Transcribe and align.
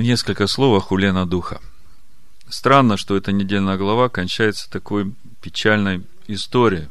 Несколько 0.00 0.46
слов 0.46 0.78
о 0.78 0.80
хулена 0.80 1.26
духа. 1.26 1.60
Странно, 2.48 2.96
что 2.96 3.18
эта 3.18 3.32
недельная 3.32 3.76
глава 3.76 4.08
кончается 4.08 4.70
такой 4.70 5.12
печальной 5.42 6.02
историей. 6.26 6.88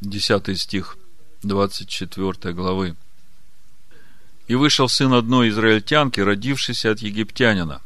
Десятый 0.00 0.56
стих 0.56 0.96
24 1.42 2.54
главы. 2.54 2.96
«И 4.48 4.54
вышел 4.54 4.88
сын 4.88 5.12
одной 5.12 5.50
израильтянки, 5.50 6.20
родившийся 6.20 6.92
от 6.92 7.00
египтянина, 7.00 7.82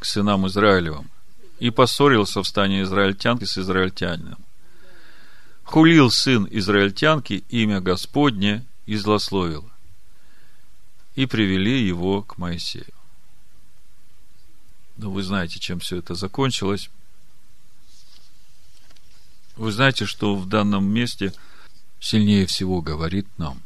к 0.00 0.04
сынам 0.04 0.48
Израилевым, 0.48 1.08
и 1.60 1.70
поссорился 1.70 2.42
в 2.42 2.48
стане 2.48 2.82
израильтянки 2.82 3.44
с 3.44 3.56
израильтянином. 3.56 4.38
Хулил 5.62 6.10
сын 6.10 6.48
израильтянки 6.50 7.44
имя 7.48 7.80
Господне 7.80 8.66
и 8.84 8.96
злословил 8.96 9.71
и 11.14 11.26
привели 11.26 11.86
его 11.86 12.22
к 12.22 12.38
Моисею. 12.38 12.92
Ну, 14.96 15.10
вы 15.10 15.22
знаете, 15.22 15.58
чем 15.58 15.80
все 15.80 15.98
это 15.98 16.14
закончилось. 16.14 16.90
Вы 19.56 19.72
знаете, 19.72 20.06
что 20.06 20.34
в 20.36 20.48
данном 20.48 20.84
месте 20.84 21.32
сильнее 22.00 22.46
всего 22.46 22.80
говорит 22.80 23.26
нам 23.38 23.62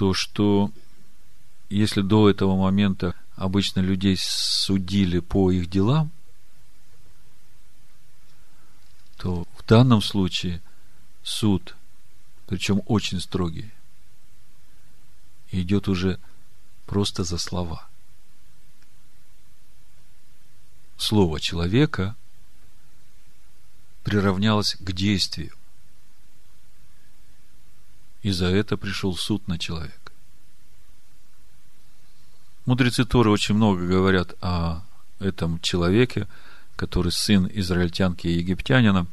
то, 0.00 0.14
что 0.14 0.72
если 1.68 2.00
до 2.00 2.30
этого 2.30 2.56
момента 2.56 3.14
обычно 3.36 3.80
людей 3.80 4.16
судили 4.18 5.18
по 5.18 5.50
их 5.50 5.68
делам, 5.68 6.10
то 9.18 9.44
в 9.58 9.66
данном 9.66 10.00
случае 10.00 10.62
суд, 11.22 11.76
причем 12.46 12.80
очень 12.86 13.20
строгий, 13.20 13.70
идет 15.50 15.88
уже 15.88 16.18
просто 16.86 17.24
за 17.24 17.38
слова. 17.38 17.88
Слово 20.96 21.40
человека 21.40 22.14
приравнялось 24.04 24.76
к 24.78 24.92
действию. 24.92 25.52
И 28.22 28.32
за 28.32 28.46
это 28.46 28.76
пришел 28.76 29.16
суд 29.16 29.48
на 29.48 29.58
человека. 29.58 30.12
Мудрецы 32.66 33.04
Торы 33.04 33.30
очень 33.30 33.54
много 33.54 33.86
говорят 33.86 34.34
о 34.42 34.82
этом 35.18 35.60
человеке, 35.60 36.28
который 36.76 37.12
сын 37.12 37.48
израильтянки 37.52 38.26
и 38.26 38.38
египтянина. 38.38 39.06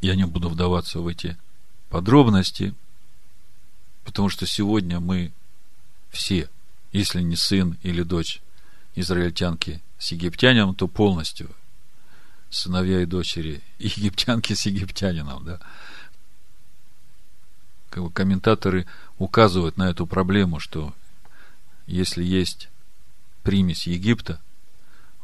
Я 0.00 0.14
не 0.14 0.24
буду 0.24 0.48
вдаваться 0.48 1.00
в 1.00 1.08
эти 1.08 1.36
подробности, 1.90 2.74
потому 4.04 4.28
что 4.28 4.46
сегодня 4.46 5.00
мы 5.00 5.32
все, 6.10 6.48
если 6.92 7.20
не 7.20 7.36
сын 7.36 7.76
или 7.82 8.02
дочь 8.02 8.40
израильтянки 8.94 9.82
с 9.98 10.12
египтянином, 10.12 10.74
то 10.74 10.88
полностью 10.88 11.50
сыновья 12.50 13.02
и 13.02 13.06
дочери 13.06 13.62
египтянки 13.78 14.54
с 14.54 14.66
египтянином, 14.66 15.44
да. 15.44 15.60
Как 17.90 18.02
бы 18.02 18.10
комментаторы 18.10 18.86
указывают 19.18 19.76
на 19.76 19.90
эту 19.90 20.06
проблему, 20.06 20.60
что 20.60 20.94
если 21.86 22.22
есть 22.22 22.68
примесь 23.42 23.86
Египта 23.86 24.40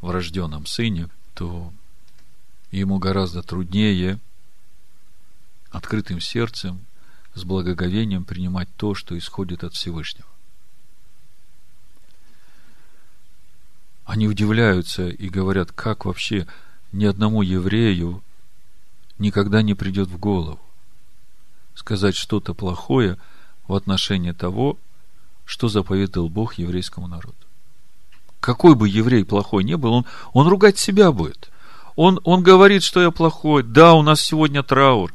в 0.01 0.11
рожденном 0.11 0.65
сыне, 0.65 1.09
то 1.35 1.73
ему 2.71 2.99
гораздо 2.99 3.43
труднее 3.43 4.19
открытым 5.71 6.21
сердцем, 6.21 6.87
с 7.35 7.43
благоговением 7.45 8.25
принимать 8.25 8.69
то, 8.77 8.95
что 8.95 9.19
исходит 9.19 9.65
от 9.65 9.75
Всевышнего. 9.75 10.29
Они 14.05 14.29
удивляются 14.29 15.09
и 15.09 15.29
говорят, 15.29 15.73
как 15.73 16.05
вообще 16.05 16.47
ни 16.93 17.05
одному 17.05 17.43
еврею 17.43 18.23
никогда 19.19 19.63
не 19.63 19.75
придет 19.75 20.09
в 20.09 20.19
голову 20.19 20.61
сказать 21.75 22.17
что-то 22.17 22.55
плохое 22.55 23.19
в 23.67 23.75
отношении 23.75 24.33
того, 24.33 24.79
что 25.45 25.69
заповедал 25.69 26.29
Бог 26.29 26.55
еврейскому 26.55 27.07
народу. 27.07 27.37
Какой 28.41 28.75
бы 28.75 28.89
еврей 28.89 29.25
плохой 29.25 29.65
не 29.65 29.77
был, 29.77 29.93
он, 29.93 30.07
он 30.33 30.49
ругать 30.49 30.79
себя 30.79 31.13
будет. 31.13 31.51
Он, 31.97 32.21
он 32.25 32.43
говорит, 32.43 32.83
что 32.83 33.01
я 33.01 33.11
плохой. 33.11 33.63
Да, 33.63 33.95
у 33.95 34.03
нас 34.03 34.21
сегодня 34.21 34.63
траур. 34.63 35.15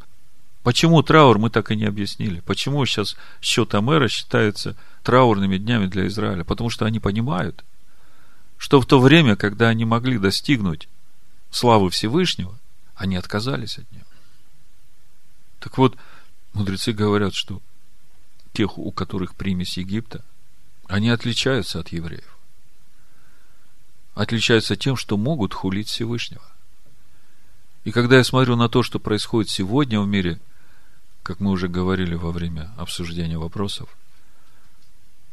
Почему 0.63 1.01
траур, 1.03 1.37
мы 1.39 1.49
так 1.49 1.71
и 1.71 1.75
не 1.75 1.85
объяснили. 1.85 2.41
Почему 2.41 2.85
сейчас 2.85 3.15
счет 3.41 3.73
Амера 3.75 4.07
считается 4.07 4.75
траурными 5.03 5.57
днями 5.57 5.87
для 5.87 6.07
Израиля? 6.07 6.43
Потому 6.43 6.69
что 6.69 6.85
они 6.85 6.99
понимают, 6.99 7.63
что 8.59 8.81
в 8.81 8.85
то 8.85 8.99
время, 8.99 9.37
когда 9.37 9.69
они 9.69 9.85
могли 9.85 10.19
достигнуть 10.19 10.89
славы 11.49 11.89
Всевышнего, 11.89 12.59
они 12.93 13.15
отказались 13.15 13.79
от 13.79 13.89
него. 13.91 14.05
Так 15.59 15.77
вот, 15.77 15.97
мудрецы 16.53 16.91
говорят, 16.91 17.33
что 17.33 17.61
тех, 18.51 18.77
у 18.77 18.91
которых 18.91 19.33
примесь 19.33 19.77
Египта, 19.77 20.25
они 20.87 21.09
отличаются 21.09 21.79
от 21.79 21.89
евреев. 21.89 22.37
Отличаются 24.13 24.75
тем, 24.75 24.97
что 24.97 25.15
могут 25.15 25.53
хулить 25.53 25.87
Всевышнего. 25.87 26.43
И 27.85 27.91
когда 27.91 28.17
я 28.17 28.25
смотрю 28.25 28.57
на 28.57 28.67
то, 28.67 28.83
что 28.83 28.99
происходит 28.99 29.49
сегодня 29.49 30.01
в 30.01 30.07
мире, 30.07 30.37
как 31.23 31.39
мы 31.39 31.51
уже 31.51 31.69
говорили 31.69 32.15
во 32.15 32.31
время 32.31 32.73
обсуждения 32.75 33.37
вопросов, 33.37 33.87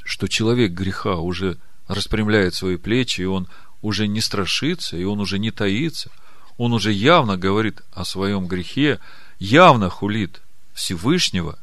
что 0.04 0.28
человек 0.28 0.70
греха 0.70 1.16
уже 1.16 1.58
распрямляет 1.88 2.54
свои 2.54 2.76
плечи, 2.76 3.22
и 3.22 3.24
он 3.24 3.48
уже 3.82 4.06
не 4.08 4.20
страшится, 4.20 4.96
и 4.96 5.04
он 5.04 5.20
уже 5.20 5.38
не 5.38 5.50
таится. 5.50 6.10
Он 6.56 6.72
уже 6.72 6.92
явно 6.92 7.36
говорит 7.36 7.82
о 7.92 8.04
своем 8.04 8.46
грехе, 8.46 8.98
явно 9.38 9.90
хулит 9.90 10.40
Всевышнего 10.74 11.58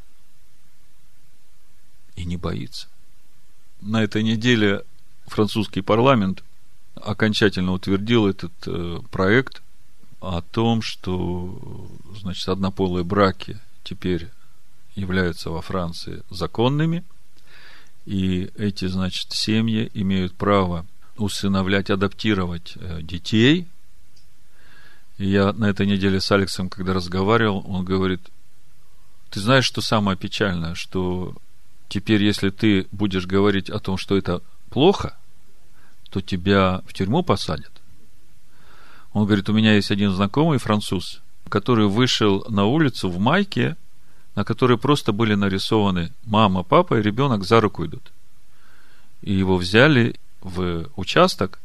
и 2.15 2.25
не 2.25 2.37
боится. 2.37 2.87
На 3.81 4.03
этой 4.03 4.23
неделе 4.23 4.83
французский 5.27 5.81
парламент 5.81 6.43
окончательно 6.95 7.73
утвердил 7.73 8.27
этот 8.27 8.53
э, 8.67 8.99
проект 9.11 9.61
о 10.21 10.41
том, 10.41 10.81
что 10.81 11.89
значит, 12.21 12.47
однополые 12.47 13.03
браки 13.03 13.59
теперь 13.83 14.29
являются 14.95 15.49
во 15.49 15.61
Франции 15.61 16.21
законными, 16.29 17.03
и 18.05 18.51
эти, 18.57 18.85
значит, 18.87 19.31
семьи 19.31 19.89
имеют 19.93 20.33
право 20.35 20.85
усыновлять, 21.17 21.89
адаптировать 21.89 22.73
э, 22.75 23.01
детей. 23.01 23.67
И 25.17 25.27
я 25.27 25.53
на 25.53 25.65
этой 25.65 25.85
неделе 25.85 26.19
с 26.19 26.31
Алексом, 26.31 26.69
когда 26.69 26.93
разговаривал, 26.93 27.63
он 27.67 27.85
говорит, 27.85 28.21
ты 29.29 29.39
знаешь, 29.39 29.65
что 29.65 29.81
самое 29.81 30.17
печальное, 30.17 30.75
что 30.75 31.35
теперь, 31.87 32.23
если 32.23 32.49
ты 32.49 32.87
будешь 32.91 33.25
говорить 33.25 33.69
о 33.69 33.79
том, 33.79 33.97
что 33.97 34.17
это 34.17 34.41
плохо, 34.69 35.17
то 36.09 36.19
тебя 36.21 36.81
в 36.87 36.93
тюрьму 36.93 37.23
посадят. 37.23 37.71
Он 39.13 39.25
говорит, 39.25 39.49
у 39.49 39.53
меня 39.53 39.75
есть 39.75 39.91
один 39.91 40.11
знакомый 40.11 40.57
француз, 40.57 41.21
который 41.47 41.87
вышел 41.87 42.45
на 42.49 42.65
улицу 42.65 43.09
в 43.09 43.19
майке 43.19 43.77
на 44.35 44.43
которой 44.43 44.77
просто 44.77 45.11
были 45.11 45.35
нарисованы 45.35 46.11
мама, 46.23 46.63
папа 46.63 46.99
и 46.99 47.01
ребенок 47.01 47.43
за 47.43 47.61
руку 47.61 47.85
идут. 47.85 48.11
И 49.21 49.33
его 49.33 49.57
взяли 49.57 50.15
в 50.41 50.89
участок, 50.95 51.59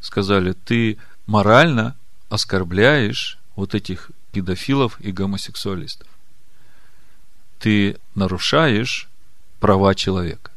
сказали, 0.00 0.52
ты 0.52 0.98
морально 1.26 1.96
оскорбляешь 2.28 3.38
вот 3.56 3.74
этих 3.74 4.10
педофилов 4.32 5.00
и 5.00 5.12
гомосексуалистов. 5.12 6.08
Ты 7.58 7.98
нарушаешь 8.14 9.08
права 9.60 9.94
человека. 9.94 10.50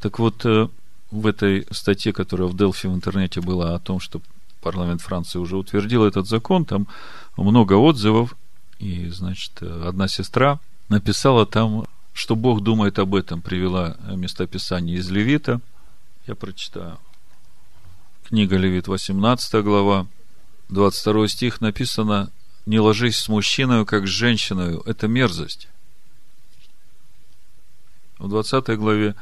Так 0.00 0.18
вот, 0.18 0.44
э, 0.44 0.68
в 1.10 1.26
этой 1.26 1.66
статье, 1.70 2.12
которая 2.12 2.48
в 2.48 2.56
Делфи 2.56 2.86
в 2.86 2.94
интернете 2.94 3.40
была 3.40 3.74
о 3.74 3.78
том, 3.78 4.00
что 4.00 4.20
парламент 4.66 5.00
Франции 5.00 5.38
уже 5.38 5.56
утвердил 5.56 6.04
этот 6.04 6.26
закон, 6.26 6.64
там 6.64 6.88
много 7.36 7.74
отзывов, 7.74 8.36
и, 8.80 9.08
значит, 9.10 9.62
одна 9.62 10.08
сестра 10.08 10.58
написала 10.88 11.46
там, 11.46 11.86
что 12.12 12.34
Бог 12.34 12.64
думает 12.64 12.98
об 12.98 13.14
этом, 13.14 13.42
привела 13.42 13.96
местописание 14.08 14.96
из 14.96 15.08
Левита. 15.08 15.60
Я 16.26 16.34
прочитаю. 16.34 16.98
Книга 18.26 18.56
Левит, 18.56 18.88
18 18.88 19.62
глава, 19.62 20.08
22 20.70 21.28
стих 21.28 21.60
написано 21.60 22.32
«Не 22.66 22.80
ложись 22.80 23.18
с 23.18 23.28
мужчиной, 23.28 23.86
как 23.86 24.08
с 24.08 24.10
женщиной, 24.10 24.80
это 24.84 25.06
мерзость». 25.06 25.68
В 28.18 28.28
20 28.28 28.76
главе, 28.76 29.14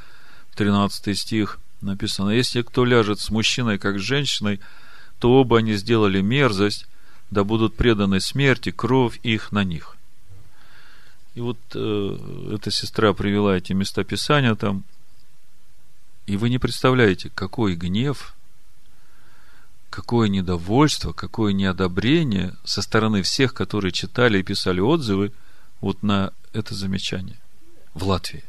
13 0.56 1.18
стих 1.18 1.58
написано 1.82 2.30
«Если 2.30 2.62
кто 2.62 2.86
ляжет 2.86 3.20
с 3.20 3.28
мужчиной, 3.28 3.78
как 3.78 3.98
с 3.98 4.02
женщиной, 4.02 4.60
то 5.24 5.40
оба 5.40 5.60
они 5.60 5.72
сделали 5.72 6.20
мерзость, 6.20 6.86
да 7.30 7.44
будут 7.44 7.76
преданы 7.76 8.20
смерти, 8.20 8.70
кровь 8.70 9.18
их 9.22 9.52
на 9.52 9.64
них. 9.64 9.96
И 11.34 11.40
вот 11.40 11.56
э, 11.74 12.50
эта 12.52 12.70
сестра 12.70 13.14
привела 13.14 13.56
эти 13.56 13.72
места 13.72 14.04
Писания 14.04 14.54
там, 14.54 14.84
и 16.26 16.36
вы 16.36 16.50
не 16.50 16.58
представляете, 16.58 17.30
какой 17.34 17.74
гнев, 17.74 18.34
какое 19.88 20.28
недовольство, 20.28 21.14
какое 21.14 21.54
неодобрение 21.54 22.52
со 22.62 22.82
стороны 22.82 23.22
всех, 23.22 23.54
которые 23.54 23.92
читали 23.92 24.40
и 24.40 24.42
писали 24.42 24.80
отзывы 24.80 25.32
вот 25.80 26.02
на 26.02 26.34
это 26.52 26.74
замечание 26.74 27.40
в 27.94 28.06
Латвии. 28.06 28.44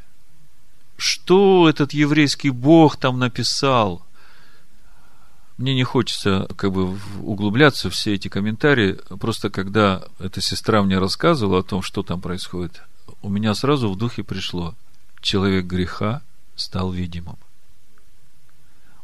Что 0.98 1.70
этот 1.70 1.94
еврейский 1.94 2.50
бог 2.50 2.98
там 2.98 3.18
написал? 3.18 4.05
Мне 5.58 5.74
не 5.74 5.84
хочется 5.84 6.48
как 6.58 6.74
бы 6.74 7.00
углубляться 7.22 7.90
в 7.90 7.94
все 7.94 8.14
эти 8.14 8.28
комментарии. 8.28 9.00
Просто 9.20 9.50
когда 9.50 10.04
эта 10.20 10.42
сестра 10.42 10.84
мне 10.84 11.00
рассказывала 11.00 11.60
о 11.60 11.64
том, 11.64 11.82
что 11.82 12.04
там 12.04 12.20
происходит, 12.20 12.82
у 13.22 13.30
меня 13.30 13.56
сразу 13.56 13.90
в 13.90 13.98
духе 13.98 14.24
пришло. 14.24 14.76
Человек 15.22 15.66
греха 15.66 16.22
стал 16.58 16.92
видимым. 16.92 17.38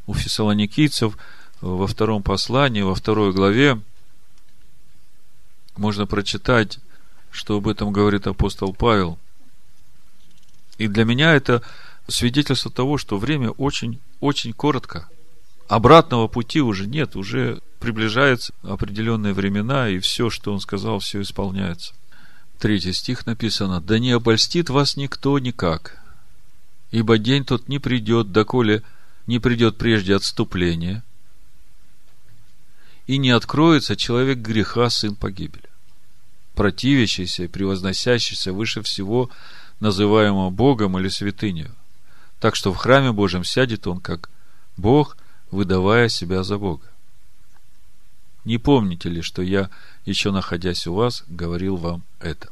У 0.07 0.13
фессалоникийцев 0.13 1.17
во 1.61 1.87
втором 1.87 2.21
послании, 2.21 2.81
во 2.81 2.95
второй 2.95 3.31
главе 3.31 3.79
можно 5.77 6.05
прочитать, 6.05 6.79
что 7.31 7.57
об 7.57 7.67
этом 7.67 7.93
говорит 7.93 8.27
апостол 8.27 8.73
Павел. 8.73 9.17
И 10.77 10.87
для 10.87 11.05
меня 11.05 11.33
это 11.33 11.61
свидетельство 12.09 12.69
того, 12.69 12.97
что 12.97 13.17
время 13.17 13.51
очень, 13.51 14.01
очень 14.19 14.51
коротко– 14.51 15.07
обратного 15.71 16.27
пути 16.27 16.59
уже 16.59 16.85
нет, 16.85 17.15
уже 17.15 17.61
приближаются 17.79 18.53
определенные 18.61 19.31
времена, 19.31 19.87
и 19.87 19.99
все, 19.99 20.29
что 20.29 20.51
он 20.51 20.59
сказал, 20.59 20.99
все 20.99 21.21
исполняется. 21.21 21.93
Третий 22.59 22.91
стих 22.91 23.25
написано, 23.25 23.79
«Да 23.79 23.97
не 23.97 24.11
обольстит 24.11 24.69
вас 24.69 24.97
никто 24.97 25.39
никак, 25.39 25.97
ибо 26.91 27.17
день 27.17 27.45
тот 27.45 27.69
не 27.69 27.79
придет, 27.79 28.33
доколе 28.33 28.83
не 29.27 29.39
придет 29.39 29.77
прежде 29.77 30.13
отступления, 30.13 31.05
и 33.07 33.17
не 33.17 33.29
откроется 33.29 33.95
человек 33.95 34.39
греха, 34.39 34.89
сын 34.89 35.15
погибели, 35.15 35.69
противящийся 36.53 37.43
и 37.43 37.47
превозносящийся 37.47 38.51
выше 38.51 38.81
всего, 38.81 39.29
называемого 39.79 40.49
Богом 40.49 40.99
или 40.99 41.07
святынью, 41.07 41.71
так 42.41 42.57
что 42.57 42.73
в 42.73 42.75
храме 42.75 43.13
Божьем 43.13 43.45
сядет 43.45 43.87
он 43.87 44.01
как 44.01 44.29
Бог– 44.75 45.15
выдавая 45.51 46.09
себя 46.09 46.43
за 46.43 46.57
Бога. 46.57 46.87
Не 48.45 48.57
помните 48.57 49.09
ли, 49.09 49.21
что 49.21 49.41
я, 49.41 49.69
еще 50.05 50.31
находясь 50.31 50.87
у 50.87 50.93
вас, 50.93 51.23
говорил 51.27 51.75
вам 51.77 52.03
это? 52.19 52.49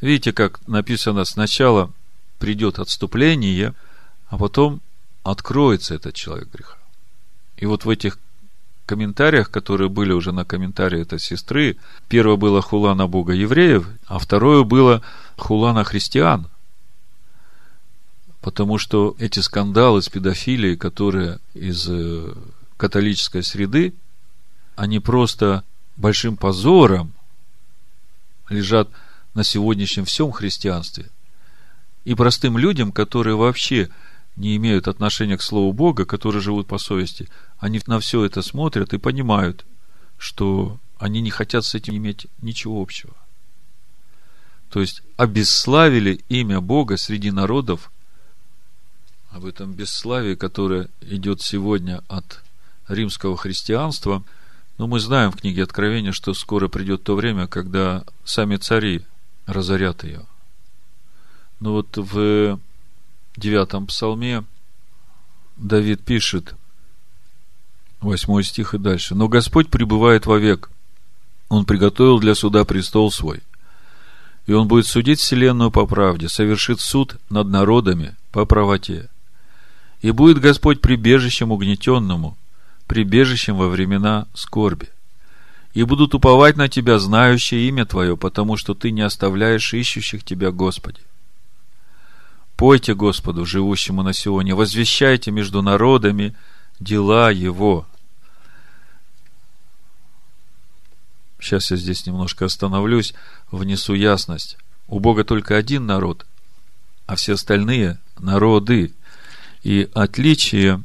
Видите, 0.00 0.32
как 0.32 0.66
написано 0.66 1.24
сначала 1.24 1.90
придет 2.38 2.78
отступление, 2.78 3.74
а 4.28 4.36
потом 4.36 4.80
откроется 5.22 5.94
этот 5.94 6.14
человек 6.14 6.48
греха. 6.52 6.76
И 7.56 7.66
вот 7.66 7.84
в 7.84 7.90
этих 7.90 8.18
комментариях, 8.86 9.50
которые 9.50 9.88
были 9.88 10.12
уже 10.12 10.32
на 10.32 10.44
комментарии 10.44 11.00
этой 11.00 11.20
сестры, 11.20 11.76
первое 12.08 12.36
было 12.36 12.60
хула 12.60 12.94
на 12.94 13.06
Бога 13.06 13.32
евреев, 13.32 13.86
а 14.06 14.18
второе 14.18 14.64
было 14.64 15.02
хула 15.36 15.72
на 15.72 15.84
христиан– 15.84 16.48
Потому 18.40 18.78
что 18.78 19.14
эти 19.18 19.40
скандалы 19.40 20.00
с 20.02 20.08
педофилией, 20.08 20.76
которые 20.76 21.38
из 21.52 21.86
э, 21.88 22.34
католической 22.76 23.42
среды, 23.42 23.94
они 24.76 24.98
просто 24.98 25.62
большим 25.96 26.36
позором 26.36 27.12
лежат 28.48 28.88
на 29.34 29.44
сегодняшнем 29.44 30.06
всем 30.06 30.32
христианстве. 30.32 31.10
И 32.04 32.14
простым 32.14 32.56
людям, 32.56 32.92
которые 32.92 33.36
вообще 33.36 33.90
не 34.36 34.56
имеют 34.56 34.88
отношения 34.88 35.36
к 35.36 35.42
Слову 35.42 35.72
Бога, 35.72 36.06
которые 36.06 36.40
живут 36.40 36.66
по 36.66 36.78
совести, 36.78 37.28
они 37.58 37.80
на 37.86 38.00
все 38.00 38.24
это 38.24 38.40
смотрят 38.40 38.94
и 38.94 38.98
понимают, 38.98 39.66
что 40.16 40.78
они 40.98 41.20
не 41.20 41.30
хотят 41.30 41.64
с 41.64 41.74
этим 41.74 41.96
иметь 41.96 42.26
ничего 42.40 42.80
общего. 42.80 43.14
То 44.70 44.80
есть 44.80 45.02
обесславили 45.16 46.24
имя 46.28 46.60
Бога 46.60 46.96
среди 46.96 47.30
народов 47.30 47.90
об 49.30 49.44
этом 49.44 49.72
бесславии, 49.72 50.34
которое 50.34 50.88
идет 51.00 51.40
сегодня 51.40 52.02
от 52.08 52.42
римского 52.88 53.36
христианства. 53.36 54.22
Но 54.78 54.86
мы 54.86 54.98
знаем 55.00 55.30
в 55.30 55.36
книге 55.36 55.64
Откровения, 55.64 56.12
что 56.12 56.34
скоро 56.34 56.68
придет 56.68 57.02
то 57.02 57.14
время, 57.14 57.46
когда 57.46 58.04
сами 58.24 58.56
цари 58.56 59.04
разорят 59.46 60.04
ее. 60.04 60.26
Но 61.60 61.72
вот 61.72 61.96
в 61.96 62.58
девятом 63.36 63.86
псалме 63.86 64.44
Давид 65.56 66.02
пишет, 66.02 66.54
восьмой 68.00 68.44
стих 68.44 68.74
и 68.74 68.78
дальше. 68.78 69.14
«Но 69.14 69.28
Господь 69.28 69.68
пребывает 69.68 70.26
вовек. 70.26 70.70
Он 71.48 71.64
приготовил 71.64 72.18
для 72.18 72.34
суда 72.34 72.64
престол 72.64 73.10
свой. 73.10 73.42
И 74.46 74.52
он 74.52 74.68
будет 74.68 74.86
судить 74.86 75.20
вселенную 75.20 75.70
по 75.70 75.86
правде, 75.86 76.28
совершит 76.28 76.80
суд 76.80 77.16
над 77.28 77.48
народами 77.48 78.16
по 78.32 78.46
правоте. 78.46 79.10
И 80.00 80.10
будет 80.12 80.40
Господь 80.40 80.80
прибежищем 80.80 81.52
угнетенному, 81.52 82.36
прибежищем 82.86 83.56
во 83.56 83.68
времена 83.68 84.26
скорби. 84.34 84.88
И 85.74 85.82
будут 85.84 86.14
уповать 86.14 86.56
на 86.56 86.68
Тебя, 86.68 86.98
знающие 86.98 87.68
имя 87.68 87.84
Твое, 87.84 88.16
потому 88.16 88.56
что 88.56 88.74
Ты 88.74 88.90
не 88.90 89.02
оставляешь 89.02 89.72
ищущих 89.72 90.24
Тебя, 90.24 90.50
Господи. 90.50 91.00
Пойте 92.56 92.94
Господу, 92.94 93.46
живущему 93.46 94.02
на 94.02 94.12
Сионе, 94.12 94.54
возвещайте 94.54 95.30
между 95.30 95.62
народами 95.62 96.34
дела 96.78 97.30
Его. 97.30 97.86
Сейчас 101.40 101.70
я 101.70 101.76
здесь 101.76 102.06
немножко 102.06 102.46
остановлюсь, 102.46 103.14
внесу 103.50 103.94
ясность. 103.94 104.58
У 104.88 104.98
Бога 104.98 105.24
только 105.24 105.56
один 105.56 105.86
народ, 105.86 106.26
а 107.06 107.16
все 107.16 107.34
остальные– 107.34 107.98
народы. 108.18 108.92
И 109.62 109.90
отличие 109.94 110.82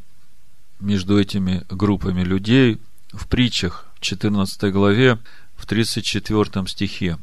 между 0.79 1.19
этими 1.19 1.63
группами 1.69 2.23
людей 2.23 2.79
в 3.11 3.27
притчах 3.27 3.87
в 3.95 4.01
14 4.01 4.71
главе, 4.73 5.19
в 5.55 5.65
34 5.65 6.67
стихе 6.67 7.17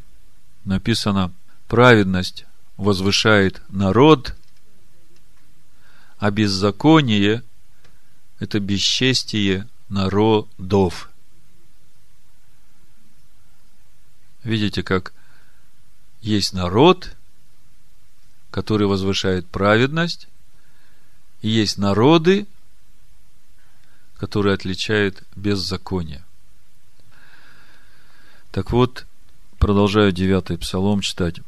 написано 0.64 1.32
«Праведность 1.68 2.46
возвышает 2.76 3.60
народ, 3.68 4.34
а 6.18 6.30
беззаконие– 6.30 7.42
это 8.38 8.58
бесчестие 8.58 9.68
народов». 9.88 11.10
Видите, 14.42 14.82
как 14.82 15.12
есть 16.20 16.52
народ, 16.52 17.14
который 18.50 18.86
возвышает 18.86 19.46
праведность, 19.46 20.28
есть 21.48 21.78
народы, 21.78 22.46
которые 24.16 24.54
отличают 24.54 25.22
беззаконие. 25.34 26.22
Так 28.52 28.70
вот, 28.70 29.06
продолжаю 29.58 30.12
девятый 30.12 30.58
псалом 30.58 31.00
читать. 31.00 31.40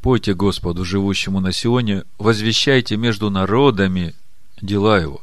«Пойте 0.00 0.34
Господу, 0.34 0.84
живущему 0.84 1.40
на 1.40 1.52
Сионе, 1.52 2.04
возвещайте 2.18 2.96
между 2.96 3.30
народами 3.30 4.14
дела 4.60 4.98
Его, 4.98 5.22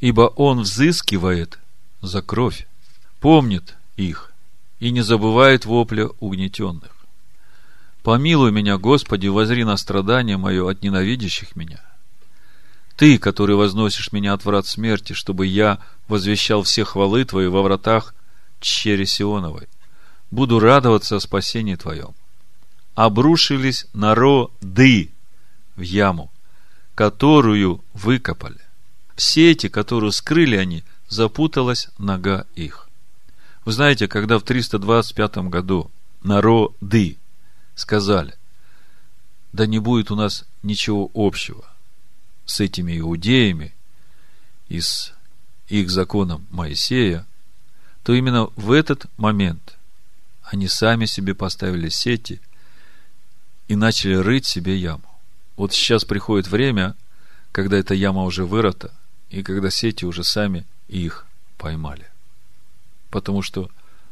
ибо 0.00 0.22
Он 0.22 0.60
взыскивает 0.60 1.58
за 2.02 2.22
кровь, 2.22 2.66
помнит 3.20 3.76
их 3.96 4.32
и 4.80 4.90
не 4.90 5.02
забывает 5.02 5.64
вопля 5.66 6.08
угнетенных. 6.20 6.96
Помилуй 8.02 8.52
меня, 8.52 8.78
Господи, 8.78 9.26
возри 9.26 9.64
на 9.64 9.76
страдание 9.76 10.36
мое 10.36 10.68
от 10.68 10.82
ненавидящих 10.82 11.56
меня. 11.56 11.80
Ты, 12.98 13.18
который 13.18 13.54
возносишь 13.54 14.10
меня 14.10 14.32
от 14.32 14.44
врат 14.44 14.66
смерти, 14.66 15.12
чтобы 15.12 15.46
я 15.46 15.78
возвещал 16.08 16.64
все 16.64 16.82
хвалы 16.82 17.24
Твои 17.24 17.46
во 17.46 17.62
вратах 17.62 18.12
чере 18.58 19.06
Сионовой. 19.06 19.68
Буду 20.32 20.58
радоваться 20.58 21.14
о 21.14 21.20
спасении 21.20 21.76
Твоем. 21.76 22.12
Обрушились 22.96 23.86
народы 23.92 25.12
в 25.76 25.80
яму, 25.80 26.32
которую 26.96 27.84
выкопали. 27.94 28.58
В 29.14 29.22
сети, 29.22 29.68
которую 29.68 30.10
скрыли 30.10 30.56
они, 30.56 30.82
запуталась 31.08 31.90
нога 31.98 32.46
их. 32.56 32.88
Вы 33.64 33.70
знаете, 33.70 34.08
когда 34.08 34.40
в 34.40 34.42
325 34.42 35.36
году 35.48 35.88
народы 36.24 37.16
сказали, 37.76 38.34
да 39.52 39.66
не 39.66 39.78
будет 39.78 40.10
у 40.10 40.16
нас 40.16 40.46
ничего 40.64 41.08
общего– 41.14 41.64
с 42.48 42.60
этими 42.60 42.98
иудеями 42.98 43.74
и 44.68 44.80
с 44.80 45.12
их 45.68 45.90
законом 45.90 46.46
Моисея, 46.50 47.26
то 48.02 48.14
именно 48.14 48.48
в 48.56 48.72
этот 48.72 49.06
момент 49.18 49.76
они 50.42 50.66
сами 50.66 51.04
себе 51.04 51.34
поставили 51.34 51.90
сети 51.90 52.40
и 53.68 53.76
начали 53.76 54.14
рыть 54.14 54.46
себе 54.46 54.76
яму. 54.76 55.04
Вот 55.56 55.74
сейчас 55.74 56.04
приходит 56.04 56.48
время, 56.48 56.96
когда 57.52 57.76
эта 57.76 57.92
яма 57.92 58.22
уже 58.24 58.46
вырыта, 58.46 58.94
и 59.28 59.42
когда 59.42 59.70
сети 59.70 60.06
уже 60.06 60.24
сами 60.24 60.64
их 60.88 61.26
поймали. 61.58 62.06
Потому 63.10 63.42
что 63.42 63.70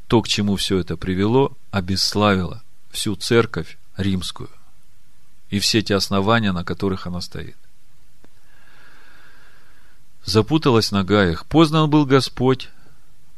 то, 0.08 0.20
к 0.20 0.28
чему 0.28 0.56
все 0.56 0.78
это 0.78 0.98
привело, 0.98 1.56
обесславило 1.70 2.62
всю 2.90 3.16
церковь 3.16 3.78
римскую 3.96 4.50
и 5.48 5.58
все 5.58 5.80
те 5.80 5.94
основания, 5.94 6.52
на 6.52 6.64
которых 6.64 7.06
она 7.06 7.22
стоит. 7.22 7.56
Запуталась 10.26 10.90
нога 10.90 11.30
их. 11.30 11.46
Познан 11.46 11.88
был 11.88 12.04
Господь 12.04 12.68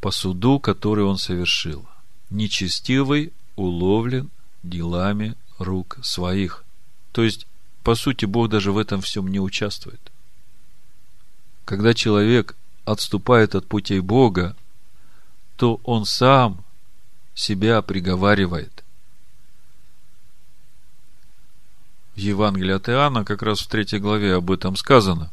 по 0.00 0.10
суду, 0.10 0.58
который 0.58 1.04
он 1.04 1.18
совершил. 1.18 1.86
Нечестивый 2.30 3.32
уловлен 3.56 4.30
делами 4.62 5.34
рук 5.58 5.98
своих. 6.02 6.64
То 7.12 7.22
есть, 7.22 7.46
по 7.84 7.94
сути, 7.94 8.24
Бог 8.24 8.48
даже 8.48 8.72
в 8.72 8.78
этом 8.78 9.02
всем 9.02 9.28
не 9.28 9.38
участвует. 9.38 10.00
Когда 11.66 11.92
человек 11.92 12.56
отступает 12.86 13.54
от 13.54 13.66
путей 13.66 14.00
Бога, 14.00 14.56
то 15.56 15.80
он 15.84 16.06
сам 16.06 16.64
себя 17.34 17.82
приговаривает. 17.82 18.82
В 22.14 22.18
Евангелии 22.18 22.72
от 22.72 22.88
Иоанна 22.88 23.26
как 23.26 23.42
раз 23.42 23.60
в 23.60 23.68
третьей 23.68 23.98
главе 23.98 24.34
об 24.34 24.50
этом 24.50 24.74
сказано. 24.74 25.30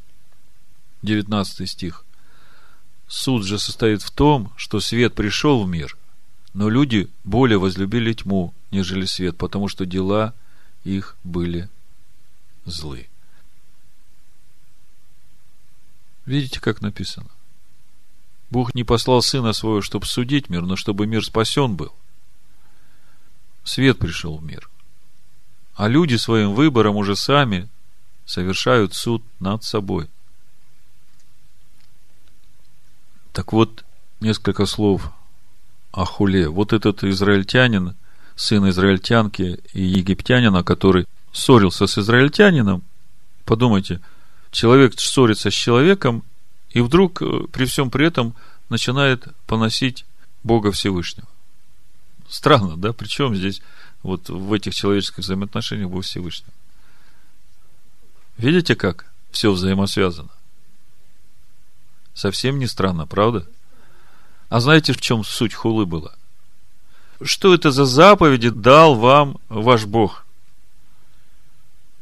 19 1.05 1.69
стих. 1.69 2.03
Суд 3.07 3.45
же 3.45 3.59
состоит 3.59 4.01
в 4.01 4.11
том, 4.11 4.51
что 4.57 4.79
свет 4.79 5.13
пришел 5.13 5.63
в 5.63 5.69
мир, 5.69 5.95
но 6.53 6.69
люди 6.69 7.09
более 7.23 7.59
возлюбили 7.59 8.13
тьму, 8.13 8.53
нежели 8.71 9.05
свет, 9.05 9.37
потому 9.37 9.67
что 9.67 9.85
дела 9.85 10.33
их 10.83 11.15
были 11.23 11.69
злы. 12.65 13.07
Видите, 16.25 16.59
как 16.59 16.81
написано? 16.81 17.29
Бог 18.49 18.73
не 18.73 18.83
послал 18.83 19.21
Сына 19.21 19.53
Своего, 19.53 19.81
чтобы 19.81 20.05
судить 20.05 20.49
мир, 20.49 20.63
но 20.63 20.75
чтобы 20.75 21.07
мир 21.07 21.23
спасен 21.23 21.75
был. 21.75 21.93
Свет 23.63 23.99
пришел 23.99 24.37
в 24.37 24.43
мир. 24.43 24.69
А 25.75 25.87
люди 25.87 26.15
своим 26.15 26.53
выбором 26.53 26.95
уже 26.95 27.15
сами 27.15 27.67
совершают 28.25 28.93
суд 28.93 29.23
над 29.39 29.63
собой. 29.63 30.07
Так 33.35 33.51
вот, 33.51 33.83
несколько 34.21 34.65
слов 34.65 35.11
о 35.91 36.05
хуле. 36.05 36.47
Вот 36.47 36.71
этот 36.71 37.03
израильтянин, 37.03 37.93
сын 38.37 38.69
израильтянки 38.69 39.59
и 39.73 39.81
египтянина, 39.81 40.63
который 40.63 41.05
ссорился 41.33 41.85
с 41.85 41.97
израильтянином, 41.97 42.81
подумайте, 43.43 43.99
человек 44.51 44.97
ссорится 44.97 45.51
с 45.51 45.53
человеком, 45.53 46.23
и 46.69 46.79
вдруг 46.79 47.21
э, 47.21 47.41
при 47.51 47.65
всем 47.65 47.91
при 47.91 48.07
этом 48.07 48.35
начинает 48.69 49.27
поносить 49.47 50.05
Бога 50.45 50.71
Всевышнего. 50.71 51.27
Странно, 52.29 52.77
да? 52.77 52.93
Причем 52.93 53.35
здесь 53.35 53.61
вот 54.01 54.29
в 54.29 54.53
этих 54.53 54.73
человеческих 54.73 55.25
взаимоотношениях 55.25 55.89
Бог 55.89 56.05
Всевышнего? 56.05 56.53
Видите, 58.37 58.77
как 58.77 59.11
все 59.31 59.51
взаимосвязано? 59.51 60.29
Совсем 62.15 62.57
не 62.57 62.65
странно, 62.65 63.05
правда? 63.05 63.45
А 64.49 64.59
знаете, 64.61 64.93
в 64.93 65.01
чем 65.01 65.23
суть 65.23 65.53
хулы 65.53 65.85
была? 65.85 66.15
Что 67.21 67.53
это 67.53 67.71
за 67.71 67.85
заповеди 67.85 68.49
дал 68.49 68.95
вам 68.95 69.37
ваш 69.49 69.85
Бог? 69.85 70.25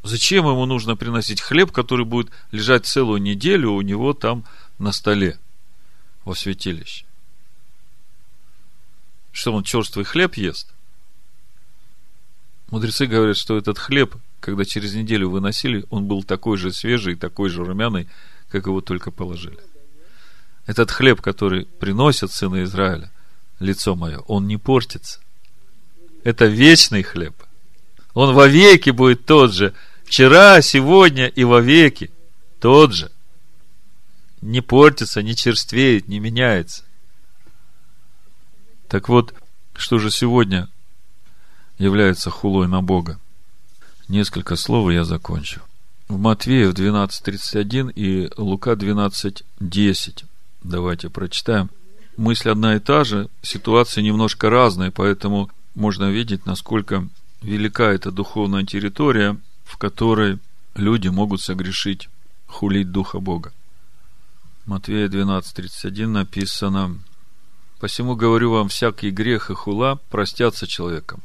Зачем 0.04 0.46
ему 0.46 0.66
нужно 0.66 0.96
приносить 0.96 1.42
хлеб, 1.42 1.72
который 1.72 2.06
будет 2.06 2.30
лежать 2.52 2.86
целую 2.86 3.22
неделю 3.22 3.72
у 3.72 3.82
него 3.82 4.14
там 4.14 4.46
на 4.78 4.92
столе 4.92 5.40
во 6.26 6.36
святилище. 6.36 7.06
Что 9.32 9.54
он 9.54 9.64
черствый 9.64 10.06
хлеб 10.06 10.36
ест? 10.36 10.74
Мудрецы 12.70 13.08
говорят, 13.08 13.38
что 13.38 13.58
этот 13.58 13.80
хлеб, 13.80 14.16
когда 14.40 14.66
через 14.66 14.94
неделю 14.94 15.30
выносили, 15.30 15.86
он 15.90 16.06
был 16.06 16.24
такой 16.24 16.58
же 16.58 16.72
свежий, 16.72 17.16
такой 17.16 17.50
же 17.50 17.64
румяный, 17.64 18.10
как 18.50 18.68
его 18.68 18.82
только 18.82 19.10
положили. 19.10 19.60
Этот 20.66 20.92
хлеб, 20.92 21.22
который 21.22 21.66
приносят 21.66 22.32
сыны 22.32 22.64
Израиля, 22.64 23.12
лицо 23.60 23.96
мое, 23.96 24.20
он 24.20 24.48
не 24.48 24.58
портится. 24.58 25.20
Это 26.24 26.46
вечный 26.46 27.04
хлеб. 27.04 27.36
Он 28.14 28.34
вовеки 28.34 28.92
будет 28.92 29.26
тот 29.26 29.54
же. 29.54 29.74
Вчера, 30.06 30.62
сегодня 30.62 31.28
и 31.28 31.44
вовеки 31.44 32.12
тот 32.60 32.94
же 32.94 33.12
не 34.42 34.62
портится, 34.62 35.22
не 35.22 35.36
черствеет, 35.36 36.08
не 36.08 36.20
меняется. 36.20 36.84
Так 38.88 39.10
вот, 39.10 39.34
что 39.76 40.00
же 40.00 40.12
сегодня 40.12 40.70
является 41.78 42.30
хулой 42.30 42.68
на 42.68 42.82
Бога? 42.82 43.20
Несколько 44.08 44.56
слов, 44.56 44.92
и 44.92 44.94
я 44.94 45.04
закончу. 45.06 45.62
В 46.08 46.18
Матвея 46.20 46.70
в 46.70 46.74
12.31 46.74 47.92
и 47.94 48.30
Лука 48.38 48.74
12.10. 48.74 50.26
Давайте 50.64 51.10
прочитаем. 51.10 51.70
Мысль 52.16 52.50
одна 52.50 52.76
и 52.76 52.80
та 52.80 53.04
же, 53.04 53.30
ситуация 53.42 54.02
немножко 54.02 54.50
разная, 54.50 54.92
поэтому 54.92 55.50
можно 55.76 56.10
видеть, 56.10 56.46
насколько 56.46 57.08
велика 57.42 57.92
эта 57.92 58.12
духовная 58.12 58.64
территория, 58.66 59.38
в 59.66 59.78
которой 59.78 60.40
люди 60.76 61.10
могут 61.10 61.42
согрешить, 61.42 62.10
хулить 62.48 62.92
Духа 62.92 63.20
Бога. 63.20 63.52
Матвея 64.66 65.10
12.31 65.10 66.08
написано, 66.08 67.00
«Посему 67.80 68.16
говорю 68.16 68.52
вам, 68.52 68.70
всякий 68.70 69.12
грех 69.12 69.50
и 69.50 69.54
хула 69.54 70.00
простятся 70.10 70.68
человеком, 70.68 71.22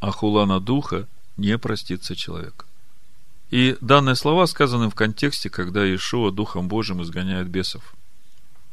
а 0.00 0.10
хула 0.10 0.46
на 0.46 0.58
духа 0.58 1.06
не 1.36 1.56
простится 1.58 2.16
человек». 2.16 2.66
И 3.50 3.76
данные 3.80 4.16
слова 4.16 4.46
сказаны 4.46 4.90
в 4.90 4.94
контексте, 4.94 5.50
когда 5.50 5.84
Иешуа 5.84 6.32
Духом 6.32 6.66
Божьим 6.66 7.02
изгоняет 7.02 7.48
бесов. 7.48 7.94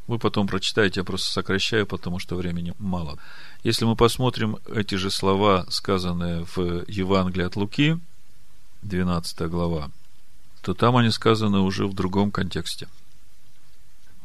Вы 0.08 0.20
потом 0.20 0.48
прочитаете, 0.48 1.02
я 1.02 1.04
просто 1.04 1.32
сокращаю, 1.32 1.86
потому 1.86 2.20
что 2.20 2.36
времени 2.36 2.74
мало. 2.80 3.18
Если 3.64 3.86
мы 3.86 3.96
посмотрим 3.96 4.58
эти 4.74 4.96
же 4.96 5.12
слова, 5.12 5.66
сказанные 5.70 6.46
в 6.56 6.86
Евангелии 6.88 7.46
от 7.46 7.56
Луки, 7.56 8.00
12 8.84 9.42
глава, 9.50 9.92
то 10.62 10.74
там 10.74 10.96
они 10.98 11.12
сказаны 11.12 11.60
уже 11.60 11.88
в 11.88 11.94
другом 11.94 12.32
контексте– 12.32 12.88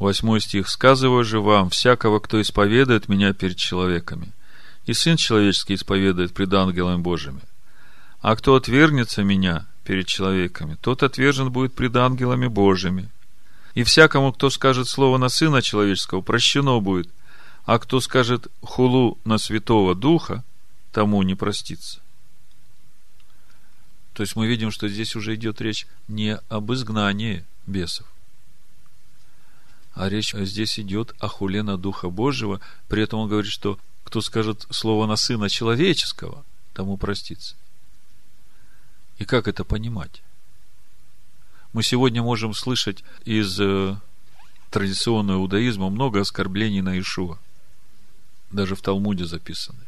Восьмой 0.02 0.40
стих. 0.40 0.68
«Сказываю 0.68 1.22
же 1.22 1.38
вам, 1.38 1.70
всякого, 1.70 2.18
кто 2.18 2.42
исповедует 2.42 3.08
меня 3.08 3.32
перед 3.34 3.56
человеками, 3.56 4.32
и 4.84 4.94
Сын 4.94 5.16
Человеческий 5.16 5.74
исповедует 5.74 6.34
пред 6.34 6.52
ангелами 6.54 7.00
Божьими. 7.00 7.40
А 8.20 8.34
кто 8.34 8.56
отвергнется 8.56 9.22
меня 9.22 9.66
перед 9.84 10.08
человеками, 10.08 10.76
тот 10.80 11.04
отвержен 11.04 11.52
будет 11.52 11.74
пред 11.74 11.94
ангелами 11.94 12.48
Божьими. 12.48 13.10
И 13.74 13.84
всякому, 13.84 14.32
кто 14.32 14.50
скажет 14.50 14.88
слово 14.88 15.18
на 15.18 15.28
Сына 15.28 15.62
Человеческого, 15.62 16.20
прощено 16.20 16.80
будет, 16.80 17.08
а 17.64 17.78
кто 17.78 18.00
скажет 18.00 18.48
хулу 18.62 19.18
на 19.24 19.38
Святого 19.38 19.94
Духа, 19.94 20.44
тому 20.92 21.22
не 21.22 21.34
простится». 21.34 22.00
То 24.14 24.22
есть 24.22 24.36
мы 24.36 24.46
видим, 24.46 24.70
что 24.70 24.88
здесь 24.88 25.16
уже 25.16 25.34
идет 25.34 25.60
речь 25.60 25.86
не 26.06 26.36
об 26.48 26.72
изгнании 26.72 27.46
бесов, 27.66 28.06
а 29.94 30.08
речь 30.08 30.34
здесь 30.34 30.78
идет 30.78 31.14
о 31.18 31.28
хуле 31.28 31.62
на 31.62 31.76
Духа 31.76 32.10
Божьего. 32.10 32.60
При 32.88 33.02
этом 33.02 33.20
он 33.20 33.28
говорит, 33.28 33.50
что 33.50 33.78
кто 34.04 34.20
скажет 34.20 34.66
слово 34.70 35.06
на 35.06 35.16
Сына 35.16 35.48
Человеческого, 35.48 36.44
тому 36.74 36.96
простится. 36.96 37.56
И 39.18 39.24
как 39.24 39.48
это 39.48 39.64
понимать? 39.64 40.22
Мы 41.72 41.82
сегодня 41.82 42.22
можем 42.22 42.52
слышать 42.52 43.02
из 43.24 43.58
э, 43.58 43.96
традиционного 44.70 45.38
иудаизма 45.38 45.88
много 45.88 46.20
оскорблений 46.20 46.82
на 46.82 46.98
Ишуа. 46.98 47.38
Даже 48.50 48.74
в 48.74 48.82
Талмуде 48.82 49.24
записаны. 49.24 49.80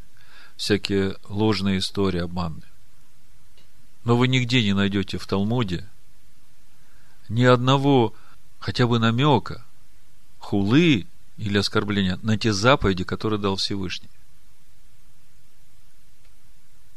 Всякие 0.56 1.16
ложные 1.28 1.78
истории, 1.78 2.20
обманные. 2.20 2.70
Но 4.04 4.16
вы 4.16 4.28
нигде 4.28 4.62
не 4.62 4.72
найдете 4.72 5.18
в 5.18 5.26
Талмуде 5.26 5.86
ни 7.28 7.44
одного 7.44 8.14
хотя 8.58 8.86
бы 8.86 8.98
намека 8.98 9.64
хулы 10.38 11.06
или 11.36 11.58
оскорбления 11.58 12.18
на 12.22 12.38
те 12.38 12.52
заповеди, 12.52 13.04
которые 13.04 13.40
дал 13.40 13.56
Всевышний. 13.56 14.10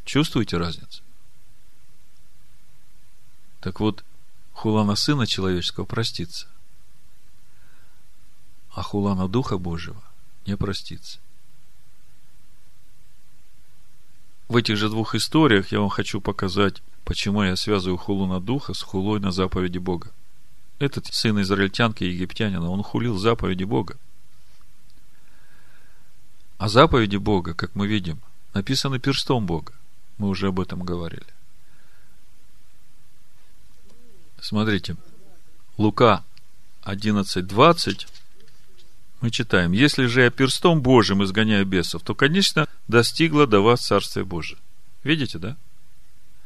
Чувствуете 0.05 0.57
разницу? 0.57 1.03
Так 3.59 3.81
вот, 3.81 4.05
хула 4.57 4.83
на 4.83 4.95
Сына 4.95 5.27
Человеческого 5.27 5.85
простится, 5.85 6.47
а 8.71 8.81
хула 8.81 9.13
на 9.13 9.27
Духа 9.27 9.59
Божьего 9.59 10.01
не 10.47 10.57
простится. 10.57 11.19
В 14.47 14.55
этих 14.55 14.77
же 14.77 14.89
двух 14.89 15.13
историях 15.13 15.71
я 15.71 15.79
вам 15.79 15.89
хочу 15.89 16.21
показать 16.21 16.81
Почему 17.07 17.41
я 17.41 17.55
связываю 17.55 17.97
хулу 17.97 18.27
на 18.27 18.41
духа 18.41 18.73
с 18.73 18.81
хулой 18.81 19.21
на 19.21 19.31
заповеди 19.31 19.77
Бога? 19.77 20.11
Этот 20.77 21.05
сын 21.05 21.39
израильтянки 21.39 22.03
и 22.03 22.09
египтянина, 22.09 22.69
он 22.69 22.83
хулил 22.83 23.17
заповеди 23.17 23.63
Бога. 23.63 23.95
А 26.57 26.67
заповеди 26.67 27.15
Бога, 27.15 27.53
как 27.53 27.75
мы 27.75 27.87
видим, 27.87 28.19
написаны 28.53 28.99
перстом 28.99 29.45
Бога. 29.45 29.71
Мы 30.17 30.27
уже 30.27 30.47
об 30.47 30.59
этом 30.59 30.83
говорили. 30.83 31.36
Смотрите, 34.39 34.95
Лука 35.77 36.23
11.20 36.83 38.07
мы 39.19 39.31
читаем, 39.31 39.71
если 39.71 40.05
же 40.05 40.21
я 40.21 40.29
перстом 40.29 40.81
Божьим 40.81 41.23
изгоняю 41.23 41.65
бесов, 41.65 42.03
то, 42.03 42.13
конечно, 42.13 42.67
достигло 42.87 43.47
до 43.47 43.61
вас 43.61 43.81
Царствие 43.81 44.25
Божие. 44.25 44.59
Видите, 45.03 45.39
да? 45.39 45.57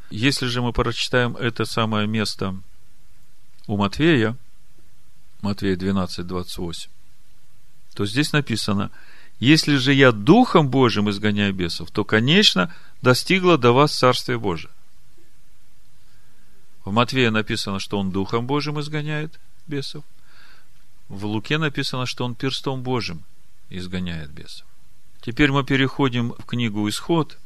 Если 0.09 0.45
же 0.47 0.61
мы 0.61 0.71
прочитаем 0.71 1.35
это 1.35 1.65
самое 1.65 2.07
место 2.07 2.55
у 3.67 3.77
Матвея, 3.77 4.37
Матвея 5.41 5.75
12, 5.75 6.25
28, 6.25 6.89
то 7.93 8.05
здесь 8.05 8.31
написано, 8.31 8.91
если 9.39 9.75
же 9.75 9.93
я 9.93 10.11
Духом 10.11 10.69
Божьим 10.69 11.09
изгоняю 11.09 11.53
бесов, 11.53 11.91
то, 11.91 12.05
конечно, 12.05 12.73
достигло 13.01 13.57
до 13.57 13.73
вас 13.73 13.97
Царствие 13.97 14.37
Божие. 14.37 14.71
В 16.83 16.91
Матвея 16.91 17.31
написано, 17.31 17.79
что 17.79 17.99
он 17.99 18.11
Духом 18.11 18.47
Божьим 18.47 18.79
изгоняет 18.79 19.39
бесов. 19.67 20.03
В 21.09 21.25
Луке 21.25 21.57
написано, 21.57 22.05
что 22.05 22.25
он 22.25 22.35
перстом 22.35 22.81
Божьим 22.81 23.23
изгоняет 23.69 24.31
бесов. 24.31 24.65
Теперь 25.21 25.51
мы 25.51 25.63
переходим 25.63 26.33
в 26.33 26.45
книгу 26.45 26.87
Исход. 26.89 27.37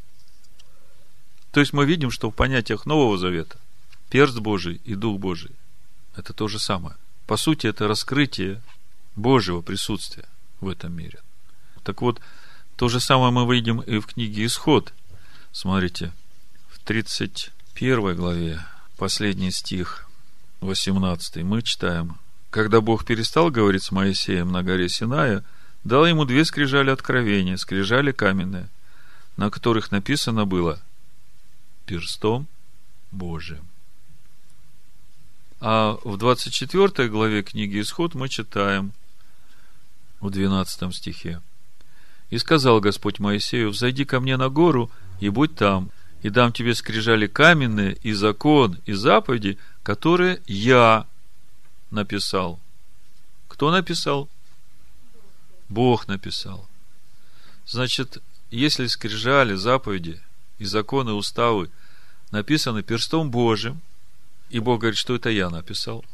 То 1.52 1.60
есть 1.60 1.74
мы 1.74 1.86
видим, 1.86 2.12
что 2.12 2.30
в 2.30 2.36
понятиях 2.36 2.86
Нового 2.86 3.18
Завета 3.18 3.58
перст 4.10 4.40
Божий 4.40 4.82
и 4.86 4.96
Дух 4.96 5.20
Божий 5.20 5.52
это 6.16 6.34
то 6.34 6.48
же 6.48 6.60
самое. 6.60 6.96
По 7.28 7.38
сути, 7.38 7.68
это 7.68 7.88
раскрытие 7.88 8.62
Божьего 9.16 9.62
присутствия 9.62 10.26
в 10.62 10.70
этом 10.70 10.94
мире. 10.94 11.20
Так 11.84 12.02
вот, 12.02 12.22
то 12.78 12.88
же 12.88 13.00
самое 13.00 13.32
мы 13.32 13.54
видим 13.54 13.82
и 13.82 14.00
в 14.00 14.08
книге 14.08 14.46
Исход. 14.46 14.94
Смотрите, 15.52 16.14
в 16.70 16.80
31 16.80 18.16
главе, 18.16 18.66
последний 18.96 19.52
стих, 19.52 20.08
18, 20.62 21.44
мы 21.44 21.62
читаем. 21.62 22.18
Когда 22.50 22.82
Бог 22.82 23.06
перестал 23.06 23.52
говорить 23.52 23.84
с 23.84 23.92
Моисеем 23.92 24.52
на 24.52 24.64
горе 24.64 24.90
Синая, 24.90 25.44
дал 25.84 26.06
ему 26.06 26.26
две 26.26 26.46
скрижали 26.46 26.90
откровения, 26.90 27.58
скрижали 27.58 28.12
каменные, 28.12 28.70
на 29.38 29.50
которых 29.50 29.92
написано 29.92 30.46
было 30.46 30.80
перстом 31.86 32.48
Божиим. 33.12 33.66
А 35.60 35.98
в 36.04 36.18
24 36.18 37.10
главе 37.10 37.44
книги 37.44 37.82
Исход 37.82 38.14
мы 38.16 38.30
читаем 38.30 38.94
в 40.20 40.30
12 40.30 40.94
стихе. 40.96 41.42
«И 42.30 42.38
сказал 42.38 42.80
Господь 42.80 43.20
Моисею, 43.20 43.70
взойди 43.70 44.06
ко 44.06 44.20
мне 44.20 44.38
на 44.38 44.50
гору 44.50 44.90
и 45.20 45.30
будь 45.30 45.56
там, 45.56 45.92
и 46.22 46.30
дам 46.30 46.52
тебе 46.52 46.74
скрижали 46.74 47.28
каменные, 47.28 47.98
и 48.04 48.14
закон, 48.14 48.80
и 48.86 48.94
заповеди, 48.94 49.58
которые 49.84 50.42
я 50.48 51.06
написал». 51.92 52.60
Кто 53.48 53.72
написал? 53.72 54.28
Бог 55.70 56.08
написал. 56.08 56.68
Значит, 57.66 58.22
если 58.52 58.88
скрижали, 58.88 59.56
заповеди 59.56 60.22
и 60.60 60.66
законы, 60.66 61.14
уставы 61.14 61.70
написаны 62.32 62.84
перстом 62.84 63.32
Божьим– 63.32 63.82
и 64.50 64.60
Бог 64.60 64.82
говорит, 64.82 64.98
что 64.98 65.16
это 65.16 65.30
я 65.30 65.50
написал. 65.50 66.06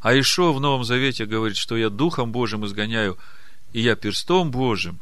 А 0.00 0.12
еще 0.12 0.52
в 0.52 0.60
Новом 0.60 0.84
Завете 0.84 1.26
говорит, 1.26 1.56
что 1.56 1.76
я 1.76 1.90
Духом 1.90 2.32
Божьим 2.32 2.66
изгоняю, 2.66 3.18
и 3.72 3.80
я 3.80 3.94
перстом 3.94 4.50
Божьим 4.50 4.98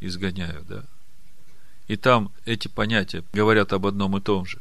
изгоняю, 0.00 0.64
да. 0.68 0.84
И 1.88 1.96
там 1.96 2.30
эти 2.44 2.68
понятия 2.68 3.24
говорят 3.32 3.72
об 3.72 3.86
одном 3.86 4.16
и 4.16 4.20
том 4.20 4.46
же. 4.46 4.58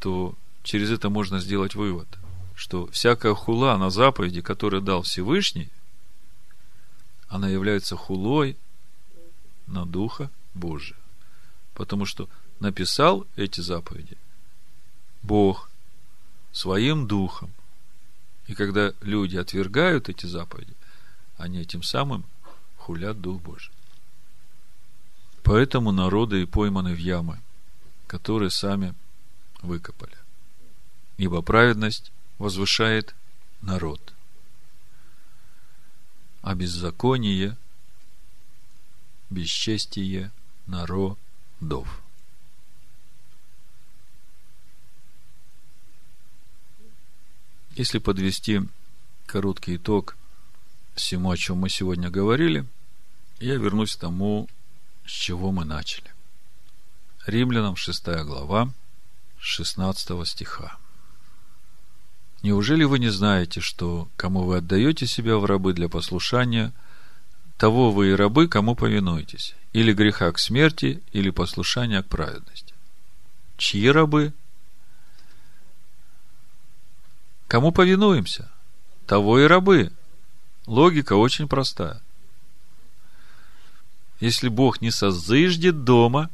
То 0.00 0.34
через 0.62 0.90
это 0.90 1.10
можно 1.10 1.40
сделать 1.40 1.74
вывод, 1.74 2.08
что 2.54 2.86
всякая 2.88 3.34
хула 3.34 3.76
на 3.76 3.90
заповеди, 3.90 4.40
которую 4.40 4.82
дал 4.82 5.02
Всевышний, 5.02 5.68
она 7.28 7.48
является 7.48 7.96
хулой 7.96 8.56
на 9.66 9.84
Духа 9.84 10.30
Божия. 10.54 10.96
Потому 11.74 12.06
что 12.06 12.28
написал 12.60 13.26
эти 13.36 13.60
заповеди 13.60 14.16
Бог 15.22 15.70
своим 16.52 17.06
духом. 17.06 17.52
И 18.46 18.54
когда 18.54 18.92
люди 19.02 19.36
отвергают 19.36 20.08
эти 20.08 20.26
заповеди, 20.26 20.72
они 21.36 21.60
этим 21.60 21.82
самым 21.82 22.24
хулят 22.76 23.20
Дух 23.20 23.42
Божий. 23.42 23.72
Поэтому 25.48 25.92
народы 25.92 26.42
и 26.42 26.44
пойманы 26.44 26.92
в 26.92 26.98
ямы, 26.98 27.40
которые 28.06 28.50
сами 28.50 28.94
выкопали. 29.62 30.14
Ибо 31.16 31.40
праведность 31.40 32.12
возвышает 32.36 33.14
народ, 33.62 34.12
а 36.42 36.54
беззаконие, 36.54 37.56
бесчестие 39.30 40.32
народов. 40.66 42.02
Если 47.74 47.96
подвести 48.00 48.60
короткий 49.24 49.76
итог 49.76 50.14
всему, 50.94 51.30
о 51.30 51.38
чем 51.38 51.56
мы 51.56 51.70
сегодня 51.70 52.10
говорили, 52.10 52.66
я 53.40 53.54
вернусь 53.54 53.96
к 53.96 54.00
тому, 54.00 54.46
с 55.08 55.10
чего 55.10 55.50
мы 55.50 55.64
начали. 55.64 56.12
Римлянам 57.26 57.74
6 57.74 58.06
глава, 58.24 58.70
16 59.40 60.28
стиха. 60.28 60.76
Неужели 62.42 62.84
вы 62.84 63.00
не 63.00 63.08
знаете, 63.08 63.60
что 63.60 64.08
кому 64.16 64.44
вы 64.44 64.58
отдаете 64.58 65.08
себя 65.08 65.38
в 65.38 65.44
рабы 65.44 65.72
для 65.72 65.88
послушания, 65.88 66.72
того 67.56 67.90
вы 67.90 68.10
и 68.10 68.14
рабы, 68.14 68.46
кому 68.46 68.76
повинуетесь, 68.76 69.56
или 69.72 69.92
греха 69.92 70.30
к 70.30 70.38
смерти, 70.38 71.02
или 71.12 71.30
послушания 71.30 72.02
к 72.04 72.06
праведности? 72.06 72.74
Чьи 73.56 73.88
рабы– 73.88 74.32
Кому 77.48 77.72
повинуемся? 77.72 78.50
Того 79.06 79.40
и 79.40 79.44
рабы. 79.44 79.90
Логика 80.66 81.14
очень 81.14 81.48
простая. 81.48 82.02
Если 84.20 84.48
Бог 84.48 84.80
не 84.80 84.90
созыждет 84.90 85.84
дома, 85.84 86.30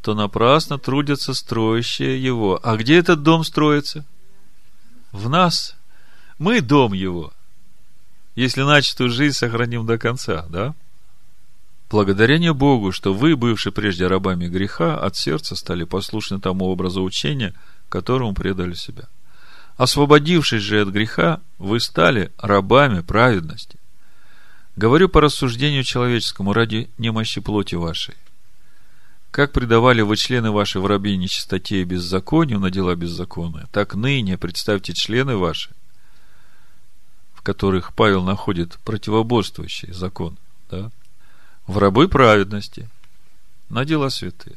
то 0.00 0.14
напрасно 0.14 0.78
трудятся 0.78 1.32
строящие 1.32 2.22
его. 2.22 2.58
А 2.62 2.76
где 2.76 2.98
этот 2.98 3.22
дом 3.22 3.44
строится? 3.44 4.04
В 5.12 5.28
нас. 5.28 5.76
Мы 6.38 6.60
дом 6.60 6.92
его. 6.92 7.32
Если 8.34 8.62
начатую 8.62 9.10
жизнь 9.10 9.36
сохраним 9.36 9.86
до 9.86 9.98
конца, 9.98 10.46
да? 10.48 10.74
Благодарение 11.90 12.54
Богу, 12.54 12.90
что 12.90 13.12
вы, 13.12 13.36
бывшие 13.36 13.72
прежде 13.72 14.06
рабами 14.06 14.48
греха, 14.48 14.98
от 14.98 15.14
сердца 15.14 15.54
стали 15.54 15.84
послушны 15.84 16.40
тому 16.40 16.64
образу 16.64 17.02
учения, 17.02 17.54
которому 17.88 18.34
предали 18.34 18.74
себя– 18.74 19.08
Освободившись 19.76 20.62
же 20.62 20.82
от 20.82 20.88
греха, 20.88 21.40
вы 21.58 21.80
стали 21.80 22.30
рабами 22.38 23.00
праведности. 23.00 23.78
Говорю 24.76 25.08
по 25.08 25.20
рассуждению 25.20 25.84
человеческому 25.84 26.52
ради 26.52 26.88
немощи 26.96 27.40
плоти 27.40 27.74
вашей. 27.74 28.14
Как 29.30 29.52
предавали 29.52 30.02
вы 30.02 30.16
члены 30.16 30.50
ваши 30.50 30.80
в 30.80 30.86
рабе 30.86 31.16
нечистоте 31.16 31.80
и 31.80 31.84
беззаконию 31.84 32.58
на 32.58 32.70
дела 32.70 32.94
беззаконные, 32.94 33.66
так 33.72 33.94
ныне 33.94 34.36
представьте 34.38 34.92
члены 34.92 35.36
ваши, 35.36 35.70
в 37.34 37.42
которых 37.42 37.94
Павел 37.94 38.22
находит 38.22 38.78
противоборствующий 38.84 39.92
закон, 39.92 40.36
да, 40.70 40.90
в 41.66 41.78
рабы 41.78 42.08
праведности 42.08 42.88
на 43.68 43.84
дела 43.84 44.10
святые. 44.10 44.56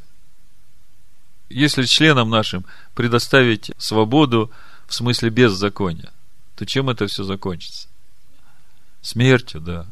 Если 1.49 1.84
членам 1.84 2.30
нашим 2.30 2.65
предоставить 2.95 3.71
свободу 3.78 4.51
в 4.88 4.93
смысле 4.93 5.30
беззакония, 5.30 6.12
то 6.56 6.65
чем 6.65 6.89
это 6.89 7.08
все 7.08 7.23
закончится? 7.23 7.88
Смертью, 9.01 9.62
да. 9.62 9.86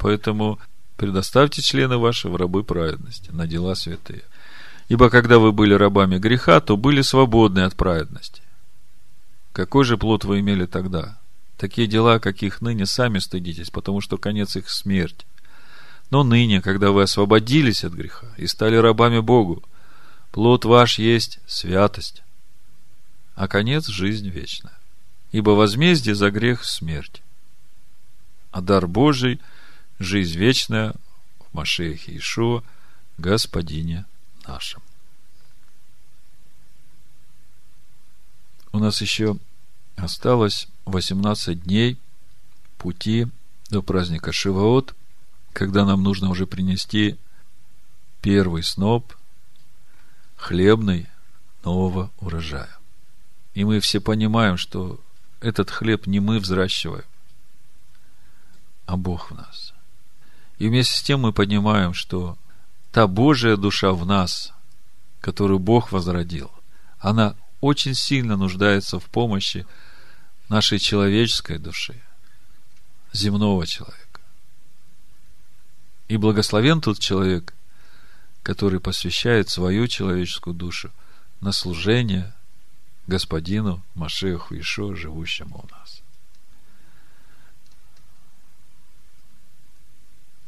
Поэтому 0.00 0.58
предоставьте 0.96 1.62
члены 1.62 1.98
ваши 1.98 2.28
в 2.28 2.36
рабы 2.36 2.64
праведности, 2.64 3.30
на 3.30 3.46
дела 3.46 3.74
святые. 3.74 4.22
Ибо 4.88 5.10
когда 5.10 5.38
вы 5.38 5.52
были 5.52 5.74
рабами 5.74 6.18
греха, 6.18 6.60
то 6.60 6.76
были 6.76 7.02
свободны 7.02 7.60
от 7.60 7.76
праведности. 7.76 8.42
Какой 9.52 9.84
же 9.84 9.98
плод 9.98 10.24
вы 10.24 10.40
имели 10.40 10.64
тогда? 10.64 11.18
Такие 11.58 11.86
дела, 11.86 12.18
каких 12.18 12.62
ныне 12.62 12.86
сами 12.86 13.18
стыдитесь, 13.18 13.70
потому 13.70 14.00
что 14.00 14.16
конец 14.16 14.56
их 14.56 14.70
смерть. 14.70 15.26
Но 16.10 16.24
ныне, 16.24 16.62
когда 16.62 16.90
вы 16.90 17.02
освободились 17.02 17.84
от 17.84 17.92
греха 17.92 18.26
и 18.38 18.46
стали 18.46 18.76
рабами 18.76 19.20
Богу, 19.20 19.62
Плод 20.32 20.64
ваш 20.64 21.00
есть 21.00 21.40
святость, 21.46 22.22
а 23.34 23.48
конец– 23.48 23.86
жизнь 23.88 24.28
вечная. 24.28 24.78
Ибо 25.32 25.50
возмездие 25.50 26.14
за 26.14 26.30
грех– 26.30 26.64
смерть, 26.64 27.20
а 28.50 28.60
дар 28.60 28.86
Божий– 28.86 29.40
жизнь 30.00 30.36
вечная 30.36 30.94
в 31.38 31.54
Машеях 31.54 32.08
Иешуа, 32.08 32.64
Господине 33.18 34.06
нашем. 34.46 34.82
У 38.72 38.78
нас 38.78 39.00
еще 39.02 39.36
осталось 39.96 40.68
18 40.86 41.62
дней 41.62 41.98
пути 42.78 43.26
до 43.68 43.82
праздника 43.82 44.32
Шиваот, 44.32 44.94
когда 45.52 45.84
нам 45.84 46.02
нужно 46.02 46.30
уже 46.30 46.46
принести 46.46 47.18
первый 48.22 48.62
сноп 48.62 49.14
хлебный 50.36 51.08
нового 51.62 52.10
урожая. 52.18 52.70
И 53.52 53.64
мы 53.64 53.80
все 53.80 54.00
понимаем, 54.00 54.56
что 54.56 54.98
этот 55.40 55.70
хлеб 55.70 56.06
не 56.06 56.20
мы 56.20 56.38
взращиваем, 56.38 57.04
а 58.86 58.96
Бог 58.96 59.30
в 59.30 59.34
нас. 59.34 59.74
И 60.60 60.68
вместе 60.68 60.94
с 60.94 61.02
тем 61.02 61.20
мы 61.20 61.32
понимаем, 61.32 61.94
что 61.94 62.36
та 62.92 63.06
Божья 63.06 63.56
душа 63.56 63.92
в 63.92 64.04
нас, 64.04 64.52
которую 65.22 65.58
Бог 65.58 65.90
возродил, 65.90 66.50
она 66.98 67.34
очень 67.62 67.94
сильно 67.94 68.36
нуждается 68.36 69.00
в 69.00 69.06
помощи 69.06 69.66
нашей 70.50 70.78
человеческой 70.78 71.56
души, 71.56 71.98
земного 73.14 73.66
человека. 73.66 74.20
И 76.08 76.18
благословен 76.18 76.82
тот 76.82 76.98
человек, 76.98 77.54
который 78.42 78.80
посвящает 78.80 79.48
свою 79.48 79.86
человеческую 79.86 80.52
душу 80.52 80.90
на 81.40 81.52
служение 81.52 82.34
Господину 83.06 83.82
Машеху 83.94 84.58
Ишо, 84.58 84.94
живущему 84.94 85.64
у 85.64 85.74
нас. 85.74 86.02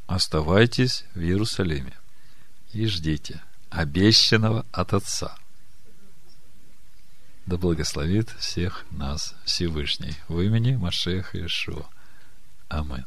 Оставайтесь 0.06 1.04
в 1.14 1.20
Иерусалиме 1.20 1.96
и 2.72 2.86
ждите 2.86 3.42
обещанного 3.70 4.66
от 4.72 4.92
Отца. 4.92 5.36
Да 7.46 7.56
благословит 7.56 8.30
всех 8.38 8.84
нас 8.90 9.34
Всевышний 9.44 10.14
в 10.28 10.40
имени 10.40 10.76
Машеха 10.76 11.44
Ишуа. 11.44 11.88
Аминь. 12.68 13.04